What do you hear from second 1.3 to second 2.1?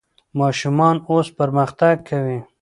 پرمختګ